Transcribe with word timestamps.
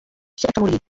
সে 0.37 0.45
একটা 0.47 0.59
মুরগি। 0.61 0.79